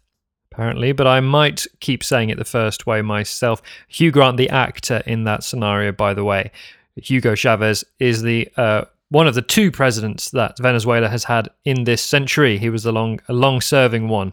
apparently, 0.54 0.92
but 0.92 1.06
I 1.06 1.18
might 1.18 1.66
keep 1.80 2.04
saying 2.04 2.30
it 2.30 2.38
the 2.38 2.44
first 2.44 2.86
way 2.86 3.02
myself. 3.02 3.60
Hugh 3.88 4.12
Grant, 4.12 4.36
the 4.36 4.50
actor 4.50 5.02
in 5.04 5.24
that 5.24 5.42
scenario, 5.42 5.90
by 5.90 6.14
the 6.14 6.24
way. 6.24 6.52
Hugo 6.96 7.34
Chavez 7.34 7.84
is 7.98 8.22
the 8.22 8.48
uh, 8.56 8.84
one 9.08 9.26
of 9.26 9.34
the 9.34 9.42
two 9.42 9.72
presidents 9.72 10.30
that 10.30 10.56
Venezuela 10.58 11.08
has 11.08 11.24
had 11.24 11.48
in 11.64 11.84
this 11.84 12.02
century. 12.02 12.56
He 12.56 12.70
was 12.70 12.86
a 12.86 12.92
long, 12.92 13.20
a 13.28 13.32
long-serving 13.32 14.08
one. 14.08 14.32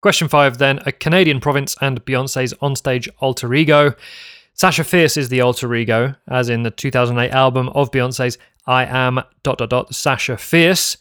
Question 0.00 0.28
five, 0.28 0.58
then, 0.58 0.78
a 0.86 0.92
Canadian 0.92 1.40
province 1.40 1.76
and 1.80 2.04
Beyonce's 2.04 2.54
onstage 2.54 3.08
alter 3.18 3.52
ego. 3.54 3.94
Sasha 4.54 4.84
Fierce 4.84 5.16
is 5.16 5.28
the 5.28 5.40
alter 5.40 5.74
ego, 5.74 6.14
as 6.28 6.48
in 6.48 6.62
the 6.62 6.70
2008 6.70 7.30
album 7.32 7.70
of 7.70 7.90
Beyonce's 7.90 8.38
I 8.68 8.84
Am 8.84 9.20
dot 9.42 9.58
dot 9.58 9.70
dot 9.70 9.92
Sasha 9.92 10.36
Fierce. 10.36 10.96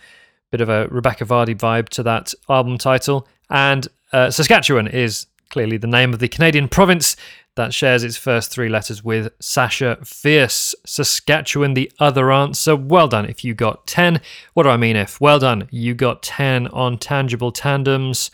Bit 0.52 0.62
of 0.62 0.70
a 0.70 0.88
Rebekah 0.88 1.26
Vardy 1.26 1.56
vibe 1.56 1.90
to 1.90 2.04
that 2.04 2.34
album 2.50 2.80
title. 2.80 3.28
And 3.50 3.88
uh, 4.14 4.32
Saskatchewan 4.32 4.88
is 4.88 5.28
clearly 5.50 5.78
the 5.78 5.88
name 5.88 6.14
of 6.14 6.20
the 6.20 6.28
Canadian 6.28 6.68
province 6.68 7.16
that 7.56 7.74
shares 7.74 8.04
its 8.04 8.16
first 8.16 8.52
three 8.52 8.70
letters 8.70 9.04
with 9.04 9.34
Sasha 9.40 9.98
Fierce. 10.04 10.76
Saskatchewan, 10.86 11.74
the 11.74 11.92
other 12.00 12.32
answer. 12.32 12.76
Well 12.76 13.08
done 13.08 13.26
if 13.26 13.44
you 13.44 13.54
got 13.54 13.88
10. 13.88 14.22
What 14.54 14.64
do 14.64 14.70
I 14.70 14.78
mean 14.78 14.96
if? 14.96 15.20
Well 15.20 15.40
done, 15.40 15.68
you 15.72 15.94
got 15.94 16.22
10 16.22 16.68
on 16.68 16.98
tangible 16.98 17.52
tandems. 17.52 18.32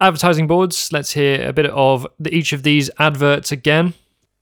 Advertising 0.00 0.46
boards, 0.46 0.92
let's 0.92 1.12
hear 1.12 1.46
a 1.46 1.52
bit 1.52 1.66
of 1.66 2.06
the, 2.18 2.34
each 2.34 2.52
of 2.52 2.62
these 2.62 2.90
adverts 2.98 3.52
again. 3.52 3.94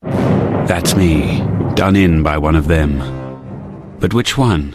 That's 0.02 0.94
me, 0.94 1.40
done 1.74 1.96
in 1.96 2.22
by 2.22 2.38
one 2.38 2.56
of 2.56 2.68
them. 2.68 2.98
But 3.98 4.14
which 4.14 4.38
one? 4.38 4.74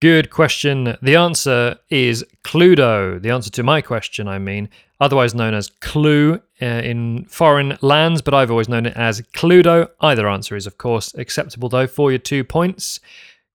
Good 0.00 0.30
question. 0.30 0.96
The 1.02 1.16
answer 1.16 1.78
is 1.90 2.24
Cluedo. 2.44 3.20
The 3.20 3.30
answer 3.30 3.50
to 3.50 3.62
my 3.62 3.82
question, 3.82 4.28
I 4.28 4.38
mean, 4.38 4.68
otherwise 5.00 5.34
known 5.34 5.54
as 5.54 5.70
Clue 5.80 6.40
uh, 6.60 6.64
in 6.64 7.24
foreign 7.24 7.78
lands, 7.80 8.22
but 8.22 8.34
I've 8.34 8.50
always 8.50 8.68
known 8.68 8.86
it 8.86 8.96
as 8.96 9.20
Cluedo. 9.34 9.88
Either 10.00 10.28
answer 10.28 10.56
is, 10.56 10.66
of 10.66 10.78
course, 10.78 11.14
acceptable 11.14 11.68
though 11.68 11.86
for 11.86 12.10
your 12.10 12.18
two 12.18 12.44
points. 12.44 13.00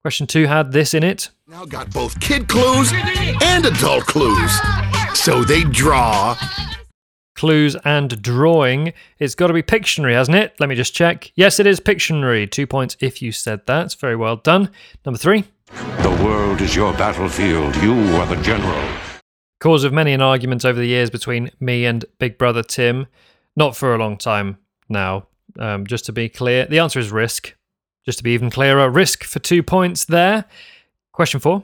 Question 0.02 0.26
two 0.26 0.46
had 0.46 0.72
this 0.72 0.92
in 0.92 1.02
it. 1.02 1.30
Now 1.46 1.64
got 1.64 1.90
both 1.90 2.20
kid 2.20 2.48
clues 2.48 2.92
and 2.92 3.64
adult 3.64 4.04
clues. 4.06 4.52
So 5.14 5.44
they 5.44 5.64
draw. 5.64 6.36
Clues 7.34 7.74
and 7.84 8.20
drawing. 8.22 8.92
It's 9.18 9.34
got 9.34 9.48
to 9.48 9.52
be 9.52 9.62
Pictionary, 9.62 10.12
hasn't 10.12 10.36
it? 10.36 10.54
Let 10.60 10.68
me 10.68 10.74
just 10.74 10.94
check. 10.94 11.32
Yes, 11.34 11.58
it 11.58 11.66
is 11.66 11.80
Pictionary. 11.80 12.50
Two 12.50 12.66
points 12.66 12.96
if 13.00 13.20
you 13.22 13.32
said 13.32 13.66
that. 13.66 13.94
Very 13.94 14.14
well 14.14 14.36
done. 14.36 14.70
Number 15.04 15.18
three. 15.18 15.44
The 16.02 16.20
world 16.22 16.60
is 16.60 16.76
your 16.76 16.92
battlefield. 16.92 17.74
You 17.76 17.94
are 18.16 18.26
the 18.26 18.40
general. 18.42 19.13
Cause 19.64 19.82
of 19.82 19.94
many 19.94 20.12
an 20.12 20.20
argument 20.20 20.66
over 20.66 20.78
the 20.78 20.86
years 20.86 21.08
between 21.08 21.50
me 21.58 21.86
and 21.86 22.04
Big 22.18 22.36
Brother 22.36 22.62
Tim. 22.62 23.06
Not 23.56 23.74
for 23.74 23.94
a 23.94 23.98
long 23.98 24.18
time 24.18 24.58
now, 24.90 25.26
um, 25.58 25.86
just 25.86 26.04
to 26.04 26.12
be 26.12 26.28
clear. 26.28 26.66
The 26.66 26.80
answer 26.80 27.00
is 27.00 27.10
risk. 27.10 27.54
Just 28.04 28.18
to 28.18 28.24
be 28.24 28.32
even 28.32 28.50
clearer, 28.50 28.90
risk 28.90 29.24
for 29.24 29.38
two 29.38 29.62
points 29.62 30.04
there. 30.04 30.44
Question 31.12 31.40
four. 31.40 31.62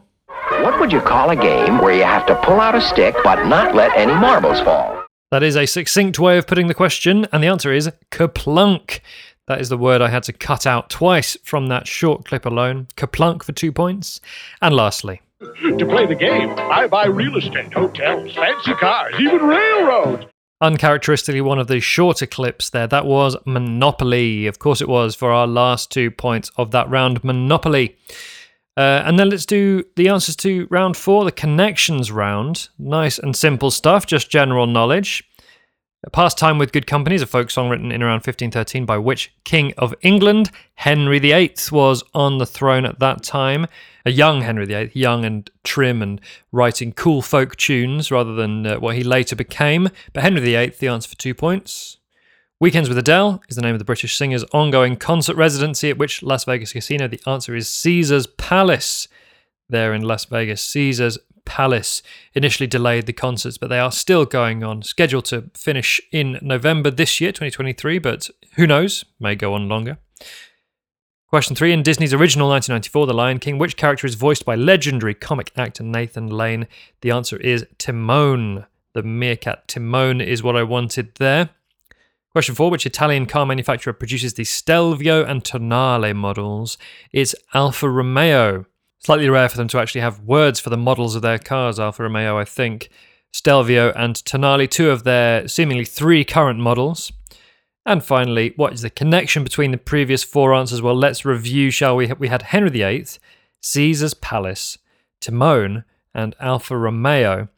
What 0.62 0.80
would 0.80 0.90
you 0.94 1.02
call 1.02 1.28
a 1.28 1.36
game 1.36 1.76
where 1.76 1.94
you 1.94 2.04
have 2.04 2.24
to 2.28 2.36
pull 2.36 2.58
out 2.58 2.74
a 2.74 2.80
stick 2.80 3.14
but 3.22 3.44
not 3.44 3.74
let 3.74 3.94
any 3.94 4.14
marbles 4.14 4.62
fall? 4.62 5.04
That 5.30 5.42
is 5.42 5.54
a 5.54 5.66
succinct 5.66 6.18
way 6.18 6.38
of 6.38 6.46
putting 6.46 6.68
the 6.68 6.74
question, 6.74 7.26
and 7.34 7.42
the 7.42 7.48
answer 7.48 7.70
is 7.70 7.90
KerPlunk. 8.10 9.00
That 9.46 9.60
is 9.60 9.68
the 9.68 9.76
word 9.76 10.00
I 10.00 10.08
had 10.08 10.22
to 10.22 10.32
cut 10.32 10.66
out 10.66 10.88
twice 10.88 11.36
from 11.44 11.66
that 11.66 11.86
short 11.86 12.24
clip 12.24 12.46
alone. 12.46 12.88
KerPlunk 12.96 13.42
for 13.42 13.52
two 13.52 13.72
points. 13.72 14.22
And 14.62 14.74
lastly, 14.74 15.20
To 15.40 15.86
play 15.86 16.04
the 16.04 16.14
game, 16.14 16.50
I 16.58 16.86
buy 16.86 17.06
real 17.06 17.34
estate, 17.38 17.72
hotels, 17.72 18.34
fancy 18.34 18.74
cars, 18.74 19.14
even 19.18 19.38
railroads. 19.38 20.26
uncharacteristically 20.60 21.40
one 21.40 21.58
of 21.58 21.66
the 21.66 21.80
shorter 21.80 22.26
clips 22.26 22.68
there, 22.68 22.86
that 22.86 23.06
was 23.06 23.38
Monopoly. 23.46 24.46
Of 24.46 24.58
course, 24.58 24.82
it 24.82 24.88
was 24.88 25.14
for 25.14 25.32
our 25.32 25.46
last 25.46 25.90
two 25.90 26.10
points 26.10 26.50
of 26.56 26.72
that 26.72 26.90
round, 26.90 27.24
Monopoly. 27.24 27.96
Uh, 28.76 29.02
and 29.06 29.18
then 29.18 29.30
let's 29.30 29.46
do 29.46 29.82
the 29.96 30.08
answers 30.08 30.36
to 30.36 30.66
round 30.70 30.98
four, 30.98 31.24
the 31.24 31.32
connections 31.32 32.12
round. 32.12 32.68
Nice 32.78 33.18
and 33.18 33.34
simple 33.34 33.70
stuff, 33.70 34.04
just 34.04 34.30
general 34.30 34.66
knowledge. 34.66 35.24
Pastime 36.08 36.56
with 36.56 36.72
Good 36.72 36.86
Company 36.86 37.14
is 37.14 37.20
a 37.20 37.26
folk 37.26 37.50
song 37.50 37.68
written 37.68 37.92
in 37.92 38.02
around 38.02 38.24
1513 38.24 38.86
by 38.86 38.96
which 38.96 39.34
King 39.44 39.74
of 39.76 39.94
England? 40.00 40.50
Henry 40.76 41.18
VIII 41.18 41.54
was 41.70 42.02
on 42.14 42.38
the 42.38 42.46
throne 42.46 42.86
at 42.86 43.00
that 43.00 43.22
time. 43.22 43.66
A 44.06 44.10
young 44.10 44.40
Henry 44.40 44.64
VIII, 44.64 44.92
young 44.94 45.26
and 45.26 45.50
trim 45.62 46.00
and 46.00 46.18
writing 46.52 46.92
cool 46.92 47.20
folk 47.20 47.54
tunes 47.56 48.10
rather 48.10 48.34
than 48.34 48.66
uh, 48.66 48.80
what 48.80 48.96
he 48.96 49.04
later 49.04 49.36
became. 49.36 49.90
But 50.14 50.22
Henry 50.22 50.40
VIII, 50.40 50.72
the 50.78 50.88
answer 50.88 51.10
for 51.10 51.16
two 51.16 51.34
points. 51.34 51.98
Weekends 52.58 52.88
with 52.88 52.96
Adele 52.96 53.42
is 53.50 53.56
the 53.56 53.62
name 53.62 53.74
of 53.74 53.78
the 53.78 53.84
British 53.84 54.16
singer's 54.16 54.44
ongoing 54.54 54.96
concert 54.96 55.36
residency 55.36 55.90
at 55.90 55.98
which 55.98 56.22
Las 56.22 56.44
Vegas 56.44 56.72
Casino. 56.72 57.08
The 57.08 57.20
answer 57.26 57.54
is 57.54 57.68
Caesar's 57.68 58.26
Palace. 58.26 59.06
There 59.68 59.92
in 59.92 60.02
Las 60.02 60.24
Vegas, 60.24 60.62
Caesar's 60.62 61.18
Palace 61.50 62.00
initially 62.32 62.68
delayed 62.68 63.06
the 63.06 63.12
concerts, 63.12 63.58
but 63.58 63.70
they 63.70 63.80
are 63.80 63.90
still 63.90 64.24
going 64.24 64.62
on, 64.62 64.82
scheduled 64.82 65.24
to 65.24 65.50
finish 65.52 66.00
in 66.12 66.38
November 66.40 66.92
this 66.92 67.20
year, 67.20 67.32
2023, 67.32 67.98
but 67.98 68.30
who 68.54 68.68
knows, 68.68 69.04
may 69.18 69.34
go 69.34 69.52
on 69.52 69.68
longer. 69.68 69.98
Question 71.26 71.56
three 71.56 71.72
In 71.72 71.82
Disney's 71.82 72.14
original 72.14 72.48
1994 72.50 73.06
The 73.08 73.14
Lion 73.14 73.38
King, 73.40 73.58
which 73.58 73.76
character 73.76 74.06
is 74.06 74.14
voiced 74.14 74.44
by 74.44 74.54
legendary 74.54 75.12
comic 75.12 75.50
actor 75.56 75.82
Nathan 75.82 76.28
Lane? 76.28 76.68
The 77.00 77.10
answer 77.10 77.36
is 77.36 77.66
Timon. 77.78 78.66
The 78.92 79.02
meerkat 79.02 79.66
Timon 79.66 80.20
is 80.20 80.44
what 80.44 80.54
I 80.54 80.62
wanted 80.62 81.16
there. 81.16 81.50
Question 82.30 82.54
four 82.54 82.70
Which 82.70 82.86
Italian 82.86 83.26
car 83.26 83.44
manufacturer 83.44 83.92
produces 83.92 84.34
the 84.34 84.44
Stelvio 84.44 85.24
and 85.24 85.44
Tonale 85.44 86.14
models? 86.14 86.78
It's 87.10 87.34
Alfa 87.54 87.90
Romeo. 87.90 88.66
Slightly 89.02 89.30
rare 89.30 89.48
for 89.48 89.56
them 89.56 89.68
to 89.68 89.78
actually 89.78 90.02
have 90.02 90.20
words 90.20 90.60
for 90.60 90.68
the 90.68 90.76
models 90.76 91.14
of 91.14 91.22
their 91.22 91.38
cars, 91.38 91.80
Alfa 91.80 92.02
Romeo, 92.02 92.38
I 92.38 92.44
think. 92.44 92.90
Stelvio 93.32 93.92
and 93.96 94.14
Tonale, 94.16 94.68
two 94.68 94.90
of 94.90 95.04
their 95.04 95.48
seemingly 95.48 95.84
three 95.84 96.24
current 96.24 96.58
models. 96.58 97.10
And 97.86 98.04
finally, 98.04 98.52
what 98.56 98.74
is 98.74 98.82
the 98.82 98.90
connection 98.90 99.42
between 99.42 99.70
the 99.70 99.78
previous 99.78 100.22
four 100.22 100.52
answers? 100.52 100.82
Well, 100.82 100.94
let's 100.94 101.24
review, 101.24 101.70
shall 101.70 101.96
we? 101.96 102.12
We 102.12 102.28
had 102.28 102.42
Henry 102.42 102.70
VIII, 102.70 103.06
Caesar's 103.62 104.14
Palace, 104.14 104.78
Timon, 105.20 105.84
and 106.14 106.36
Alfa 106.38 106.76
Romeo. 106.76 107.48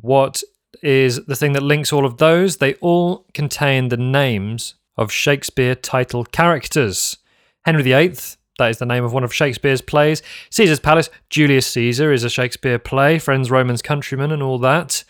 What 0.00 0.42
is 0.82 1.24
the 1.24 1.36
thing 1.36 1.54
that 1.54 1.62
links 1.62 1.92
all 1.92 2.04
of 2.04 2.18
those? 2.18 2.58
They 2.58 2.74
all 2.74 3.24
contain 3.32 3.88
the 3.88 3.96
names 3.96 4.74
of 4.98 5.10
Shakespeare 5.10 5.74
title 5.74 6.24
characters. 6.24 7.16
Henry 7.64 7.82
VIII, 7.82 8.14
that 8.58 8.70
is 8.70 8.78
the 8.78 8.86
name 8.86 9.04
of 9.04 9.12
one 9.12 9.24
of 9.24 9.34
Shakespeare's 9.34 9.80
plays. 9.80 10.22
Caesar's 10.50 10.80
Palace, 10.80 11.10
Julius 11.30 11.66
Caesar 11.68 12.12
is 12.12 12.24
a 12.24 12.30
Shakespeare 12.30 12.78
play, 12.78 13.18
Friends, 13.18 13.50
Romans, 13.50 13.82
Countrymen, 13.82 14.32
and 14.32 14.42
all 14.42 14.58
that. 14.58 15.04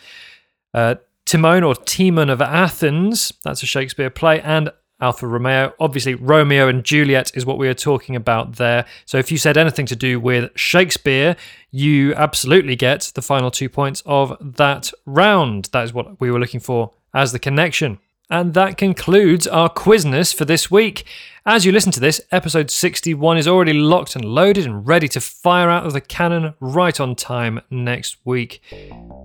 Uh, 0.75 0.97
Timon 1.25 1.65
or 1.65 1.75
Timon 1.75 2.31
of 2.31 2.41
Athens, 2.41 3.33
that's 3.45 3.63
a 3.63 3.67
Shakespeare 3.67 4.11
play, 4.11 4.41
and 4.41 4.71
Alfa 5.01 5.27
Romeo. 5.27 5.75
Obviously, 5.79 6.15
Romeo 6.15 6.69
and 6.69 6.83
Juliet 6.85 7.31
is 7.35 7.45
what 7.45 7.59
we 7.59 7.69
are 7.69 7.75
talking 7.75 8.17
about 8.17 8.55
there. 8.57 8.87
So 9.05 9.19
if 9.19 9.31
you 9.31 9.37
said 9.37 9.57
anything 9.57 9.87
to 9.87 9.97
do 9.97 10.19
with 10.19 10.51
Shakespeare, 10.57 11.37
you 11.71 12.15
absolutely 12.15 12.77
get 12.77 13.13
the 13.15 13.23
final 13.23 13.51
two 13.51 13.69
points 13.69 14.03
of 14.07 14.37
that 14.41 14.91
round. 15.05 15.67
That 15.73 15.85
is 15.85 15.93
what 15.93 16.21
we 16.21 16.31
were 16.31 16.41
looking 16.41 16.61
for 16.61 16.93
as 17.13 17.33
the 17.33 17.39
connection. 17.39 17.99
And 18.29 18.55
that 18.55 18.77
concludes 18.77 19.47
our 19.47 19.69
quizness 19.69 20.35
for 20.35 20.45
this 20.45 20.71
week. 20.71 21.05
As 21.45 21.65
you 21.65 21.71
listen 21.71 21.93
to 21.93 22.01
this, 22.01 22.21
episode 22.33 22.73
61 22.73 23.39
is 23.39 23.47
already 23.47 23.73
locked 23.73 24.17
and 24.17 24.25
loaded 24.25 24.67
and 24.67 24.87
ready 24.87 25.07
to 25.09 25.21
fire 25.21 25.71
out 25.71 25.87
of 25.87 25.93
the 25.93 26.01
cannon 26.01 26.55
right 26.59 26.99
on 26.99 27.15
time 27.15 27.61
next 27.71 28.17
week. 28.25 28.61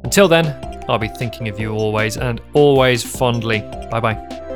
Until 0.03 0.27
then, 0.27 0.85
I'll 0.87 0.99
be 0.99 1.07
thinking 1.07 1.47
of 1.49 1.59
you 1.59 1.71
always 1.71 2.17
and 2.17 2.39
always 2.53 3.03
fondly. 3.03 3.61
Bye 3.89 3.99
bye. 3.99 4.50